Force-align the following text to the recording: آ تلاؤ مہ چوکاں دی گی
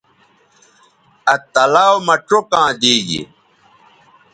آ 1.33 1.35
تلاؤ 1.53 1.95
مہ 2.05 2.15
چوکاں 2.27 2.69
دی 2.81 2.93
گی 3.07 3.21